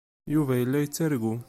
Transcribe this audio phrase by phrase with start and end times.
[0.33, 1.33] Yuba yella yettargu.